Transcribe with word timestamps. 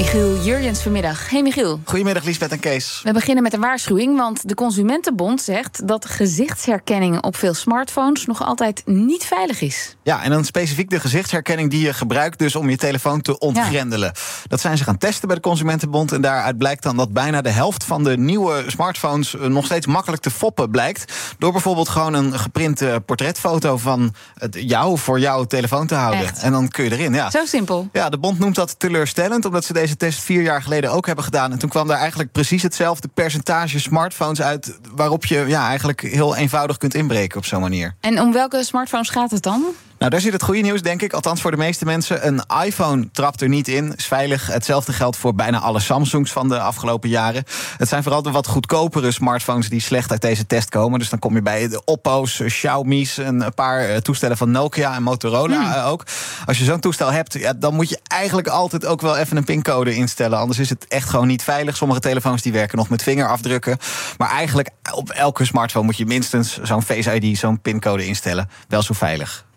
Michiel 0.00 0.36
Jurjens 0.42 0.82
vanmiddag. 0.82 1.30
Hey 1.30 1.42
Michiel. 1.42 1.80
Goedemiddag 1.84 2.24
Liesbeth 2.24 2.52
en 2.52 2.60
Kees. 2.60 3.00
We 3.04 3.12
beginnen 3.12 3.42
met 3.42 3.52
een 3.52 3.60
waarschuwing, 3.60 4.16
want 4.16 4.48
de 4.48 4.54
Consumentenbond 4.54 5.42
zegt 5.42 5.88
dat 5.88 6.06
gezichtsherkenning 6.06 7.22
op 7.22 7.36
veel 7.36 7.54
smartphones 7.54 8.26
nog 8.26 8.44
altijd 8.44 8.82
niet 8.86 9.24
veilig 9.24 9.60
is. 9.60 9.96
Ja, 10.02 10.22
en 10.22 10.30
dan 10.30 10.44
specifiek 10.44 10.90
de 10.90 11.00
gezichtsherkenning 11.00 11.70
die 11.70 11.80
je 11.80 11.94
gebruikt 11.94 12.38
dus 12.38 12.56
om 12.56 12.70
je 12.70 12.76
telefoon 12.76 13.20
te 13.20 13.38
ontgrendelen. 13.38 14.12
Dat 14.46 14.60
zijn 14.60 14.78
ze 14.78 14.84
gaan 14.84 14.98
testen 14.98 15.26
bij 15.26 15.36
de 15.36 15.42
Consumentenbond 15.42 16.12
en 16.12 16.20
daaruit 16.20 16.58
blijkt 16.58 16.82
dan 16.82 16.96
dat 16.96 17.12
bijna 17.12 17.40
de 17.42 17.50
helft 17.50 17.84
van 17.84 18.04
de 18.04 18.16
nieuwe 18.16 18.64
smartphones 18.66 19.36
eh, 19.36 19.46
nog 19.46 19.64
steeds 19.64 19.86
makkelijk 19.86 20.22
te 20.22 20.30
foppen 20.30 20.70
blijkt. 20.70 21.12
Door 21.38 21.52
bijvoorbeeld 21.52 21.88
gewoon 21.88 22.14
een 22.14 22.38
geprinte 22.38 23.02
portretfoto 23.06 23.76
van 23.76 24.14
jou 24.50 24.98
voor 24.98 25.20
jouw 25.20 25.44
telefoon 25.44 25.86
te 25.86 25.94
houden. 25.94 26.20
Echt? 26.20 26.42
En 26.42 26.52
dan 26.52 26.68
kun 26.68 26.84
je 26.84 26.90
erin, 26.90 27.14
ja. 27.14 27.30
Zo 27.30 27.44
simpel. 27.44 27.88
Ja, 27.92 28.08
de 28.08 28.18
bond 28.18 28.38
noemt 28.38 28.54
dat 28.54 28.78
teleurstellend, 28.78 29.44
omdat 29.44 29.64
ze 29.64 29.72
deze 29.72 29.88
test 29.96 30.20
vier 30.20 30.42
jaar 30.42 30.62
geleden 30.62 30.92
ook 30.92 31.06
hebben 31.06 31.24
gedaan. 31.24 31.52
En 31.52 31.58
toen 31.58 31.68
kwam 31.68 31.88
daar 31.88 31.98
eigenlijk 31.98 32.32
precies 32.32 32.62
hetzelfde 32.62 33.08
percentage 33.08 33.80
smartphones 33.80 34.42
uit. 34.42 34.78
waarop 34.94 35.24
je 35.24 35.44
ja, 35.46 35.68
eigenlijk 35.68 36.00
heel 36.00 36.36
eenvoudig 36.36 36.76
kunt 36.76 36.94
inbreken 36.94 37.38
op 37.38 37.44
zo'n 37.44 37.60
manier. 37.60 37.94
En 38.00 38.20
om 38.20 38.32
welke 38.32 38.64
smartphones 38.64 39.08
gaat 39.08 39.30
het 39.30 39.42
dan? 39.42 39.64
Nou, 40.00 40.12
daar 40.12 40.20
zit 40.20 40.32
het 40.32 40.42
goede 40.42 40.60
nieuws, 40.60 40.82
denk 40.82 41.02
ik. 41.02 41.12
Althans 41.12 41.40
voor 41.40 41.50
de 41.50 41.56
meeste 41.56 41.84
mensen. 41.84 42.26
Een 42.26 42.42
iPhone 42.64 43.10
trapt 43.12 43.40
er 43.40 43.48
niet 43.48 43.68
in. 43.68 43.94
Is 43.96 44.04
veilig. 44.04 44.46
Hetzelfde 44.46 44.92
geldt 44.92 45.16
voor 45.16 45.34
bijna 45.34 45.58
alle 45.58 45.80
Samsungs 45.80 46.32
van 46.32 46.48
de 46.48 46.60
afgelopen 46.60 47.08
jaren. 47.08 47.44
Het 47.76 47.88
zijn 47.88 48.02
vooral 48.02 48.22
de 48.22 48.30
wat 48.30 48.46
goedkopere 48.46 49.10
smartphones 49.10 49.68
die 49.68 49.80
slecht 49.80 50.10
uit 50.10 50.20
deze 50.20 50.46
test 50.46 50.68
komen. 50.68 50.98
Dus 50.98 51.08
dan 51.08 51.18
kom 51.18 51.34
je 51.34 51.42
bij 51.42 51.68
de 51.68 51.84
Oppo's, 51.84 52.42
Xiaomi's, 52.46 53.16
een 53.16 53.44
paar 53.54 53.80
eh, 53.80 53.96
toestellen 53.96 54.36
van 54.36 54.50
Nokia 54.50 54.94
en 54.94 55.02
Motorola 55.02 55.76
eh, 55.76 55.88
ook. 55.88 56.06
Als 56.46 56.58
je 56.58 56.64
zo'n 56.64 56.80
toestel 56.80 57.12
hebt, 57.12 57.32
ja, 57.32 57.52
dan 57.52 57.74
moet 57.74 57.88
je 57.88 57.98
eigenlijk 58.06 58.48
altijd 58.48 58.86
ook 58.86 59.00
wel 59.00 59.16
even 59.16 59.36
een 59.36 59.44
pincode 59.44 59.94
instellen. 59.94 60.38
Anders 60.38 60.58
is 60.58 60.70
het 60.70 60.86
echt 60.88 61.08
gewoon 61.08 61.26
niet 61.26 61.42
veilig. 61.42 61.76
Sommige 61.76 62.00
telefoons 62.00 62.42
die 62.42 62.52
werken 62.52 62.78
nog 62.78 62.88
met 62.88 63.02
vingerafdrukken. 63.02 63.78
Maar 64.18 64.30
eigenlijk 64.30 64.70
op 64.92 65.10
elke 65.10 65.44
smartphone 65.44 65.84
moet 65.84 65.96
je 65.96 66.06
minstens 66.06 66.58
zo'n 66.62 66.82
Face 66.82 67.20
ID, 67.20 67.38
zo'n 67.38 67.60
pincode 67.60 68.06
instellen. 68.06 68.48
Wel 68.68 68.82
zo 68.82 68.94
veilig. 68.94 69.48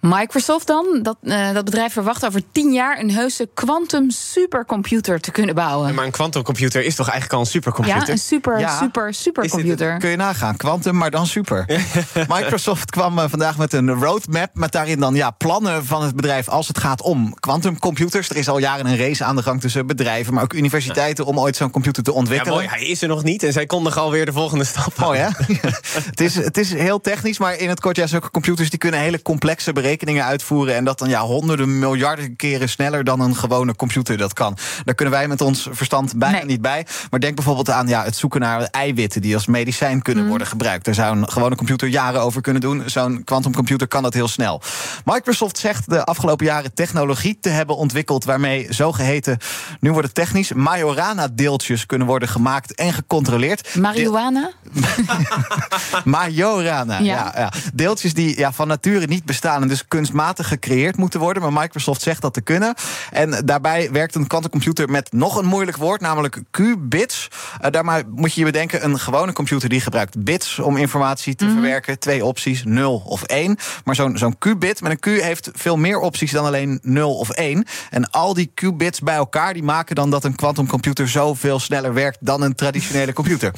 Microsoft 0.00 0.66
dan? 0.66 1.00
Dat, 1.02 1.16
eh, 1.22 1.52
dat 1.52 1.64
bedrijf 1.64 1.92
verwacht 1.92 2.26
over 2.26 2.42
tien 2.52 2.72
jaar 2.72 2.98
een 2.98 3.10
heuse 3.10 3.48
quantum 3.54 4.10
supercomputer 4.10 5.20
te 5.20 5.30
kunnen 5.30 5.54
bouwen. 5.54 5.94
Maar 5.94 6.04
een 6.04 6.10
quantumcomputer 6.10 6.84
is 6.84 6.94
toch 6.94 7.06
eigenlijk 7.08 7.34
al 7.34 7.40
een 7.40 7.50
supercomputer? 7.50 8.00
Ja, 8.06 8.08
een 8.08 8.18
super, 8.18 8.58
Ja. 8.60 8.78
super, 8.78 9.14
supercomputer. 9.14 9.98
Kun 9.98 10.10
je 10.10 10.16
nagaan. 10.16 10.56
Quantum, 10.56 10.96
maar 10.96 11.10
dan 11.10 11.26
super. 11.26 11.64
Microsoft 12.28 12.90
kwam 12.90 13.18
eh, 13.18 13.24
vandaag 13.28 13.58
met 13.58 13.72
een 13.72 13.90
roadmap. 13.94 14.50
Met 14.54 14.72
daarin 14.72 15.00
dan 15.00 15.14
ja, 15.14 15.30
plannen 15.30 15.84
van 15.86 16.02
het 16.02 16.16
bedrijf 16.16 16.48
als 16.48 16.68
het 16.68 16.78
gaat 16.78 17.02
om 17.02 17.34
quantumcomputers. 17.40 18.28
Er 18.30 18.36
is 18.36 18.48
al 18.48 18.58
jaren 18.58 18.86
een 18.86 18.96
race 18.96 19.24
aan 19.24 19.36
de 19.36 19.42
gang 19.42 19.60
tussen 19.60 19.86
bedrijven, 19.86 20.34
maar 20.34 20.42
ook 20.42 20.52
universiteiten 20.52 21.24
om 21.24 21.38
ooit 21.40 21.56
zo'n 21.56 21.70
computer 21.70 22.02
te 22.02 22.10
Ja, 22.10 22.16
ontwikkelen. 22.16 22.54
mooi. 22.54 22.68
Hij 22.68 22.86
is 22.86 23.02
er 23.02 23.08
nog 23.08 23.22
niet 23.22 23.42
en 23.42 23.52
zij 23.52 23.66
kondigen 23.66 24.00
alweer 24.00 24.26
de 24.26 24.32
volgende 24.32 24.64
stap. 24.64 24.96
Mooi, 24.96 25.18
hè? 25.18 25.28
het, 26.10 26.20
is, 26.20 26.34
het 26.34 26.58
is 26.58 26.72
heel 26.72 27.00
technisch, 27.00 27.38
maar 27.38 27.56
in 27.56 27.68
het 27.68 27.80
kort, 27.80 27.96
ja, 27.96 28.06
zulke 28.06 28.30
computers 28.30 28.70
die 28.70 28.78
kunnen 28.78 29.00
hele 29.00 29.22
complexe 29.22 29.64
berekeningen 29.64 29.86
uitvoeren. 30.22 30.74
En 30.74 30.84
dat 30.84 30.98
dan 30.98 31.08
ja, 31.08 31.20
honderden 31.20 31.78
miljarden 31.78 32.36
keren 32.36 32.68
sneller 32.68 33.04
dan 33.04 33.20
een 33.20 33.36
gewone 33.36 33.76
computer 33.76 34.16
dat 34.16 34.32
kan. 34.32 34.56
Daar 34.84 34.94
kunnen 34.94 35.14
wij 35.14 35.28
met 35.28 35.40
ons 35.40 35.68
verstand 35.70 36.16
bijna 36.18 36.36
Nee. 36.36 36.46
niet 36.46 36.60
bij. 36.60 36.86
Maar 37.10 37.20
denk 37.20 37.34
bijvoorbeeld 37.34 37.70
aan 37.70 37.88
ja, 37.88 38.04
het 38.04 38.16
zoeken 38.16 38.40
naar 38.40 38.62
eiwitten 38.62 39.20
die 39.22 39.34
als 39.34 39.46
medicijn 39.46 40.02
kunnen 40.02 40.22
Mhm. 40.22 40.30
worden 40.30 40.48
gebruikt. 40.48 40.84
Daar 40.84 40.94
zou 40.94 41.16
een 41.16 41.28
gewone 41.30 41.56
computer 41.56 41.88
jaren 41.88 42.20
over 42.22 42.40
kunnen 42.40 42.62
doen. 42.62 42.82
Zo'n 42.86 43.22
quantumcomputer 43.24 43.88
kan 43.88 44.02
dat 44.02 44.14
heel 44.14 44.28
snel. 44.28 44.62
Microsoft 45.04 45.58
zegt 45.58 45.90
de 45.90 46.04
afgelopen 46.04 46.46
jaren 46.46 46.74
technologie 46.74 47.38
te 47.40 47.48
hebben 47.48 47.76
ontwikkeld 47.76 48.24
waarmee 48.24 48.66
zogeheten, 48.70 49.38
nu 49.80 49.90
wordt 49.92 50.06
het 50.06 50.14
technisch, 50.14 50.52
Majorana-deeltjes 50.52 51.86
kunnen 51.86 52.06
worden 52.06 52.28
gemaakt 52.28 52.74
en 52.74 52.92
gecontroleerd. 52.92 53.74
Marihuana? 53.74 54.50
Majorana. 56.04 56.98
Ja. 56.98 57.04
Ja. 57.04 57.32
Ja, 57.36 57.52
Deeltjes 57.74 58.14
die 58.14 58.38
ja, 58.38 58.52
van 58.52 58.68
nature 58.68 59.06
niet 59.06 59.24
bestaan 59.24 59.62
en 59.62 59.68
dus 59.68 59.77
kunstmatig 59.88 60.48
gecreëerd 60.48 60.96
moeten 60.96 61.20
worden. 61.20 61.42
Maar 61.42 61.62
Microsoft 61.62 62.02
zegt 62.02 62.22
dat 62.22 62.34
te 62.34 62.40
kunnen. 62.40 62.74
En 63.10 63.42
daarbij 63.44 63.90
werkt 63.92 64.14
een 64.14 64.26
quantumcomputer 64.26 64.90
met 64.90 65.12
nog 65.12 65.36
een 65.36 65.46
moeilijk 65.46 65.76
woord, 65.76 66.00
namelijk 66.00 66.42
qubits. 66.50 67.28
Uh, 67.64 67.70
daarmee 67.70 68.02
moet 68.14 68.32
je 68.32 68.40
je 68.40 68.46
bedenken, 68.46 68.84
een 68.84 68.98
gewone 68.98 69.32
computer 69.32 69.68
die 69.68 69.80
gebruikt 69.80 70.24
bits 70.24 70.58
om 70.58 70.76
informatie 70.76 71.34
te 71.34 71.50
verwerken. 71.50 71.98
Twee 71.98 72.24
opties, 72.24 72.62
0 72.64 73.02
of 73.06 73.22
1. 73.22 73.56
Maar 73.84 73.94
zo'n 73.94 74.18
zo'n 74.18 74.38
qubit 74.38 74.80
met 74.80 74.90
een 74.90 74.98
Q 74.98 75.22
heeft 75.22 75.50
veel 75.52 75.76
meer 75.76 75.98
opties 75.98 76.30
dan 76.30 76.44
alleen 76.44 76.78
0 76.82 77.16
of 77.18 77.30
1. 77.30 77.64
En 77.90 78.10
al 78.10 78.34
die 78.34 78.50
qubits 78.54 79.00
bij 79.00 79.14
elkaar 79.14 79.52
die 79.52 79.62
maken 79.62 79.94
dan 79.94 80.10
dat 80.10 80.24
een 80.24 80.36
quantumcomputer 80.36 81.08
zoveel 81.08 81.58
sneller 81.58 81.94
werkt 81.94 82.18
dan 82.20 82.42
een 82.42 82.54
traditionele 82.54 83.12
computer. 83.12 83.52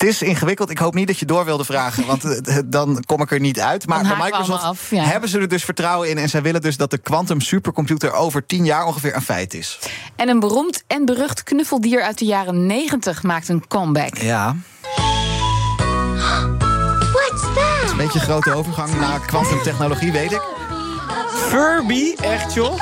Het 0.00 0.08
is 0.08 0.22
ingewikkeld. 0.22 0.70
Ik 0.70 0.78
hoop 0.78 0.94
niet 0.94 1.06
dat 1.06 1.18
je 1.18 1.26
door 1.26 1.44
wilde 1.44 1.64
vragen, 1.64 2.06
want 2.06 2.24
eh, 2.46 2.56
dan 2.64 3.02
kom 3.06 3.22
ik 3.22 3.30
er 3.30 3.40
niet 3.40 3.60
uit. 3.60 3.86
Maar 3.86 4.02
bij 4.02 4.16
Microsoft 4.16 4.48
allemaal 4.48 4.66
af, 4.70 4.90
ja. 4.90 5.02
hebben 5.04 5.28
ze 5.28 5.38
er 5.38 5.48
dus 5.48 5.64
vertrouwen 5.64 6.08
in. 6.10 6.18
En 6.18 6.28
zij 6.28 6.42
willen 6.42 6.60
dus 6.60 6.76
dat 6.76 6.90
de 6.90 6.98
quantum 6.98 7.40
supercomputer 7.40 8.12
over 8.12 8.46
tien 8.46 8.64
jaar 8.64 8.84
ongeveer 8.86 9.14
een 9.14 9.22
feit 9.22 9.54
is. 9.54 9.78
En 10.16 10.28
een 10.28 10.40
beroemd 10.40 10.82
en 10.86 11.04
berucht 11.04 11.42
knuffeldier 11.42 12.02
uit 12.02 12.18
de 12.18 12.24
jaren 12.24 12.66
90 12.66 13.22
maakt 13.22 13.48
een 13.48 13.66
comeback. 13.68 14.16
Ja, 14.18 14.56
What's 17.12 17.42
that? 17.54 17.90
een 17.90 17.96
beetje 17.96 18.18
een 18.18 18.24
grote 18.24 18.52
overgang 18.52 19.00
naar 19.00 19.20
quantumtechnologie, 19.26 20.12
weet 20.12 20.32
ik. 20.32 20.42
Furby, 21.28 22.14
echt 22.22 22.54
joh? 22.54 22.78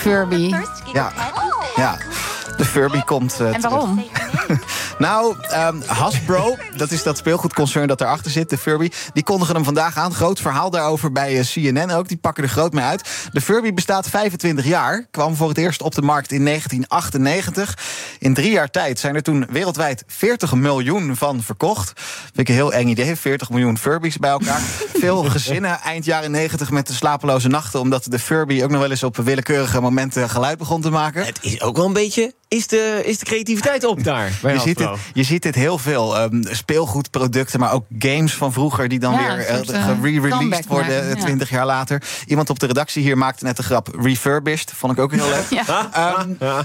Furby. 0.00 0.54
Ja, 0.92 1.12
ja. 1.76 1.98
De 2.56 2.64
Furby 2.64 3.00
komt. 3.02 3.40
eh, 3.40 3.54
En 3.54 3.60
terug. 3.60 3.84
Nou, 4.98 5.34
ehm, 5.40 5.80
Hasbro, 5.86 6.56
dat 6.76 6.90
is 6.90 7.02
dat 7.02 7.16
speelgoedconcern 7.18 7.88
dat 7.88 8.00
erachter 8.00 8.30
zit, 8.30 8.50
de 8.50 8.58
Furby. 8.58 8.90
Die 9.12 9.22
kondigen 9.22 9.54
hem 9.54 9.64
vandaag 9.64 9.96
aan. 9.96 10.14
Groot 10.14 10.40
verhaal 10.40 10.70
daarover 10.70 11.12
bij 11.12 11.38
eh, 11.38 11.44
CNN 11.44 11.90
ook. 11.90 12.08
Die 12.08 12.16
pakken 12.16 12.42
er 12.42 12.48
groot 12.48 12.72
mee 12.72 12.84
uit. 12.84 13.28
De 13.32 13.40
Furby 13.40 13.74
bestaat 13.74 14.08
25 14.08 14.64
jaar. 14.64 15.06
Kwam 15.10 15.36
voor 15.36 15.48
het 15.48 15.58
eerst 15.58 15.82
op 15.82 15.94
de 15.94 16.02
markt 16.02 16.32
in 16.32 16.44
1998. 16.44 17.78
In 18.18 18.34
drie 18.34 18.50
jaar 18.50 18.70
tijd 18.70 18.98
zijn 18.98 19.14
er 19.14 19.22
toen 19.22 19.46
wereldwijd 19.50 20.04
40 20.06 20.54
miljoen 20.54 21.16
van 21.16 21.42
verkocht. 21.42 21.92
Vind 22.24 22.38
ik 22.38 22.48
een 22.48 22.54
heel 22.54 22.72
eng 22.72 22.88
idee. 22.88 23.16
40 23.16 23.50
miljoen 23.50 23.78
Furbies 23.78 24.16
bij 24.16 24.30
elkaar. 24.30 24.60
Veel 25.00 25.24
gezinnen 25.24 25.80
eind 25.80 26.04
jaren 26.04 26.30
90 26.30 26.70
met 26.70 26.86
de 26.86 26.92
slapeloze 26.92 27.48
nachten. 27.48 27.80
Omdat 27.80 28.04
de 28.04 28.18
Furby 28.18 28.62
ook 28.62 28.70
nog 28.70 28.80
wel 28.80 28.90
eens 28.90 29.02
op 29.02 29.16
willekeurige 29.16 29.80
momenten 29.80 30.30
geluid 30.30 30.58
begon 30.58 30.80
te 30.80 30.90
maken. 30.90 31.24
Het 31.24 31.38
is 31.42 31.60
ook 31.60 31.76
wel 31.76 31.86
een 31.86 31.92
beetje... 31.92 32.32
Is 32.48 32.66
de, 32.66 33.02
is 33.04 33.18
de 33.18 33.24
creativiteit 33.24 33.84
op 33.84 34.04
daar? 34.04 34.30
bij 34.42 34.52
Je 34.54 34.60
ziet, 34.60 34.78
het, 34.78 34.88
je 35.12 35.22
ziet 35.22 35.42
dit 35.42 35.54
heel 35.54 35.78
veel. 35.78 36.16
ehm, 36.16 36.42
speelgoedproducten, 36.54 37.60
maar 37.60 37.72
ook 37.72 37.84
games 37.98 38.34
van 38.34 38.52
vroeger... 38.52 38.88
die 38.88 38.98
dan 38.98 39.12
Ja, 39.12 39.18
weer 39.36 39.46
eh, 39.46 39.58
eh, 39.58 39.84
gere-released 39.84 40.66
worden 40.66 41.02
eh, 41.02 41.14
ja. 41.14 41.24
20 41.24 41.50
jaar 41.50 41.66
later. 41.66 42.02
Iemand 42.26 42.50
op 42.50 42.58
de 42.58 42.66
redactie 42.66 43.02
hier 43.02 43.18
maakte 43.18 43.44
net 43.44 43.56
de 43.56 43.62
grap 43.62 43.88
refurbished. 44.00 44.72
Vond 44.76 44.92
ik 44.92 44.98
ook 44.98 45.12
heel 45.12 45.28
leuk. 45.28 45.46
Ja. 45.66 45.88
Ehm, 45.92 46.30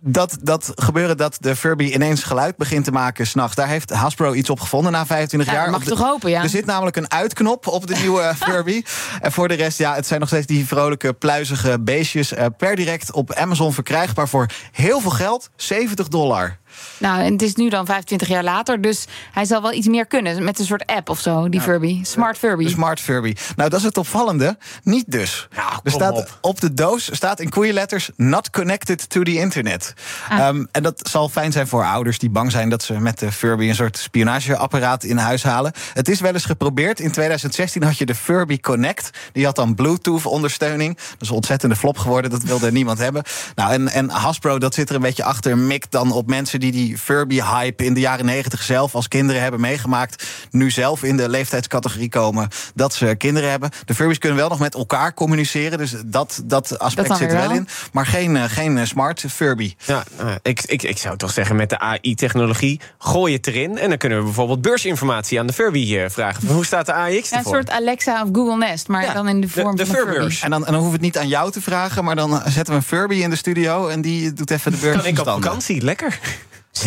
dat, 0.00 0.36
dat 0.42 0.72
gebeuren 0.74 1.16
dat 1.16 1.36
de 1.40 1.56
Furby 1.56 1.84
ineens 1.84 2.22
geluid 2.22 2.56
begint 2.56 2.84
te 2.84 2.90
maken 2.92 3.26
s'nachts... 3.26 3.54
daar 3.56 3.68
heeft 3.68 3.90
Hasbro 3.90 4.32
iets 4.32 4.50
op 4.50 4.60
gevonden 4.60 4.92
na 4.92 5.06
25 5.06 5.48
Ja, 5.52 5.54
jaar. 5.60 5.70
mag 5.70 5.82
de- 5.84 5.90
toch 5.90 5.98
hopen, 6.00 6.30
ja. 6.30 6.42
Er 6.42 6.48
zit 6.48 6.66
namelijk 6.66 6.96
een 6.96 7.10
uitknop 7.10 7.66
op 7.66 7.86
de 7.86 7.94
nieuwe 7.94 8.32
Furby. 8.44 8.82
En 9.20 9.32
voor 9.32 9.48
de 9.48 9.54
rest, 9.54 9.78
ja, 9.78 9.94
het 9.94 10.06
zijn 10.06 10.20
nog 10.20 10.28
steeds 10.28 10.46
die 10.46 10.66
vrolijke, 10.66 11.12
pluizige 11.12 11.78
beestjes... 11.80 12.32
eh, 12.32 12.46
per 12.56 12.76
direct 12.76 13.12
op 13.12 13.32
Amazon 13.32 13.72
verkrijgbaar 13.72 14.28
voor 14.28 14.46
heel 14.72 15.00
veel 15.00 15.10
geld. 15.10 15.50
70 15.56 16.08
dollar. 16.08 16.58
Nou, 16.98 17.22
en 17.22 17.32
het 17.32 17.42
is 17.42 17.54
nu 17.54 17.68
dan 17.68 17.86
25 17.86 18.28
jaar 18.28 18.44
later, 18.44 18.80
dus 18.80 19.04
hij 19.32 19.44
zal 19.44 19.62
wel 19.62 19.72
iets 19.72 19.86
meer 19.86 20.06
kunnen. 20.06 20.44
Met 20.44 20.58
een 20.58 20.64
soort 20.64 20.86
app 20.86 21.08
of 21.08 21.20
zo, 21.20 21.48
die 21.48 21.60
Furby. 21.60 22.04
Smart 22.04 22.38
Furby. 22.38 22.64
De 22.64 22.70
Smart 22.70 23.00
Furby. 23.00 23.34
Nou, 23.56 23.70
dat 23.70 23.78
is 23.78 23.84
het 23.84 23.98
opvallende. 23.98 24.58
Niet 24.82 25.04
dus. 25.08 25.48
Nou, 25.56 25.72
er 25.72 25.80
kom 25.82 25.92
staat 25.92 26.12
op. 26.12 26.38
op. 26.40 26.60
de 26.60 26.74
doos 26.74 27.08
staat 27.12 27.40
in 27.40 27.48
koeienletters 27.48 28.10
not 28.16 28.50
connected 28.50 29.10
to 29.10 29.22
the 29.22 29.34
internet. 29.38 29.94
Ah. 30.28 30.38
Ehm, 30.38 30.64
en 30.72 30.82
dat 30.82 31.08
zal 31.10 31.28
fijn 31.28 31.52
zijn 31.52 31.66
voor 31.66 31.84
ouders 31.84 32.18
die 32.18 32.30
bang 32.30 32.50
zijn 32.50 32.68
dat 32.68 32.82
ze 32.82 33.00
met 33.00 33.18
de 33.18 33.32
Furby 33.32 33.68
een 33.68 33.74
soort 33.74 33.98
spionageapparaat 33.98 35.04
in 35.04 35.16
huis 35.16 35.42
halen. 35.42 35.72
Het 35.92 36.08
is 36.08 36.20
wel 36.20 36.32
eens 36.32 36.44
geprobeerd. 36.44 37.00
In 37.00 37.12
2016 37.12 37.82
had 37.82 37.98
je 37.98 38.06
de 38.06 38.14
Furby 38.14 38.60
Connect. 38.60 39.10
Die 39.32 39.44
had 39.44 39.56
dan 39.56 39.74
Bluetooth 39.74 40.26
ondersteuning. 40.26 40.96
Dat 40.96 41.20
is 41.20 41.28
een 41.28 41.34
ontzettende 41.34 41.76
flop 41.76 41.98
geworden. 41.98 42.30
Dat 42.30 42.42
wilde 42.42 42.72
niemand 42.72 42.98
hebben. 42.98 43.22
Nou, 43.54 43.72
en, 43.72 43.88
en 43.88 44.10
Hasbro, 44.10 44.58
dat 44.58 44.74
zit 44.74 44.88
er 44.88 44.94
een 44.94 45.00
beetje 45.00 45.24
achter. 45.24 45.58
Mikt 45.58 45.90
dan 45.90 46.12
op 46.12 46.26
mensen 46.26 46.60
die 46.60 46.65
die 46.72 46.86
die 46.86 46.98
Furby-hype 46.98 47.84
in 47.84 47.94
de 47.94 48.00
jaren 48.00 48.24
negentig 48.24 48.62
zelf 48.62 48.94
als 48.94 49.08
kinderen 49.08 49.42
hebben 49.42 49.60
meegemaakt, 49.60 50.26
nu 50.50 50.70
zelf 50.70 51.02
in 51.02 51.16
de 51.16 51.28
leeftijdscategorie 51.28 52.08
komen 52.08 52.48
dat 52.74 52.94
ze 52.94 53.14
kinderen 53.18 53.50
hebben. 53.50 53.70
De 53.84 53.94
Furbies 53.94 54.18
kunnen 54.18 54.38
wel 54.38 54.48
nog 54.48 54.58
met 54.58 54.74
elkaar 54.74 55.14
communiceren, 55.14 55.78
dus 55.78 55.94
dat, 56.06 56.42
dat 56.44 56.78
aspect 56.78 57.16
zit 57.16 57.32
er 57.32 57.36
wel 57.36 57.50
in. 57.50 57.68
Maar 57.92 58.06
geen, 58.06 58.36
eh, 58.36 58.44
geen 58.46 58.78
eh, 58.78 58.84
smart 58.84 59.24
Furby. 59.30 59.74
Ja, 59.84 60.04
nou, 60.18 60.38
ik, 60.42 60.62
ik, 60.62 60.82
ik 60.82 60.98
zou 60.98 61.16
toch 61.16 61.30
zeggen, 61.30 61.56
met 61.56 61.70
de 61.70 61.78
AI-technologie, 61.78 62.80
gooi 62.98 63.34
het 63.34 63.46
erin. 63.46 63.78
En 63.78 63.88
dan 63.88 63.98
kunnen 63.98 64.18
we 64.18 64.24
bijvoorbeeld 64.24 64.62
beursinformatie 64.62 65.38
aan 65.38 65.46
de 65.46 65.52
Furby 65.52 65.96
eh, 65.96 66.10
vragen. 66.10 66.48
Hoe 66.48 66.64
staat 66.64 66.86
de 66.86 66.92
AIX 66.92 67.30
Ja, 67.30 67.38
een 67.38 67.44
soort 67.44 67.70
Alexa 67.70 68.22
of 68.22 68.28
Google 68.32 68.56
Nest, 68.56 68.88
maar 68.88 69.04
Ja, 69.04 69.12
dan 69.12 69.28
in 69.28 69.40
de 69.40 69.48
vorm 69.48 69.76
de 69.76 69.86
van 69.86 69.94
een 69.94 70.02
Furbeurs. 70.02 70.38
Furby. 70.38 70.44
En 70.44 70.50
dan, 70.50 70.66
en 70.66 70.72
dan 70.72 70.82
hoeven 70.82 71.00
we 71.00 71.06
het 71.06 71.14
niet 71.14 71.18
aan 71.18 71.28
jou 71.28 71.50
te 71.50 71.60
vragen, 71.60 72.04
maar 72.04 72.16
dan 72.16 72.42
zetten 72.44 72.66
we 72.66 72.72
een 72.74 72.82
Furby 72.82 73.14
in 73.14 73.30
de 73.30 73.36
studio 73.36 73.88
en 73.88 74.00
die 74.00 74.32
doet 74.32 74.50
even 74.50 74.72
de 74.72 74.78
beurs. 74.78 74.96
Kan 74.96 75.06
ik 75.06 75.18
op 75.18 75.26
vakantie? 75.26 75.82
Lekker. 75.82 76.18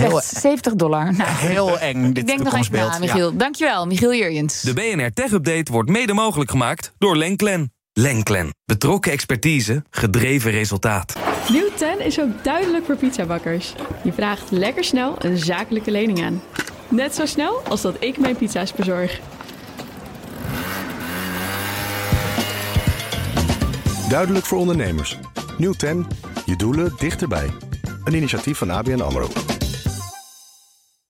Slechts 0.08 0.30
70 0.42 0.74
dollar. 0.76 1.14
Nou, 1.16 1.30
Heel 1.54 1.80
eng, 1.80 2.02
dit 2.08 2.18
ik 2.18 2.28
denk 2.28 2.28
nog 2.28 2.38
even 2.38 2.44
toekomstbeeld. 2.44 2.90
na, 2.90 2.94
Ja. 2.94 3.00
Michiel. 3.00 3.38
Dankjewel, 3.38 3.86
Michiel 3.88 4.14
Jurjens. 4.14 4.62
De 4.62 4.74
BNR 4.74 5.14
Tech 5.14 5.32
Update 5.32 5.72
wordt 5.72 5.90
mede 5.90 6.14
mogelijk 6.14 6.50
gemaakt 6.52 6.92
door 6.98 7.18
Lenklen. 7.18 7.74
Lenklen. 7.94 8.50
Betrokken 8.66 9.12
expertise, 9.12 9.84
gedreven 9.90 10.52
resultaat. 10.52 11.14
Nieuw 11.50 11.70
10 11.76 12.06
is 12.06 12.20
ook 12.20 12.44
duidelijk 12.44 12.86
voor 12.86 12.96
pizzabakkers. 12.96 13.74
Je 14.04 14.14
vraagt 14.14 14.52
lekker 14.52 14.84
snel 14.84 15.16
een 15.20 15.38
zakelijke 15.38 15.92
lening 15.92 16.24
aan. 16.24 16.42
Net 16.88 17.16
zo 17.16 17.26
snel 17.26 17.62
als 17.68 17.82
dat 17.82 17.96
ik 18.00 18.18
mijn 18.18 18.36
pizza's 18.36 18.74
bezorg. 18.74 19.20
Duidelijk 24.10 24.46
voor 24.46 24.58
ondernemers. 24.58 25.18
Nieuw 25.58 25.74
10, 25.74 26.08
je 26.46 26.56
doelen 26.56 26.94
dichterbij. 26.98 27.50
Een 28.04 28.14
initiatief 28.14 28.58
van 28.58 28.70
ABN 28.70 29.02
AMRO. 29.02 29.28